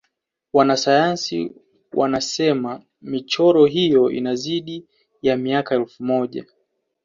[0.53, 1.51] wanasayansi
[1.93, 4.85] wanasena michoro hiyo ina zaidi
[5.21, 6.45] ya miaka elfu moja